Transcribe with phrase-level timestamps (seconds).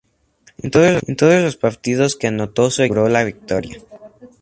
[0.57, 3.79] En todos los partidos que anotó su equipo logró la victoria.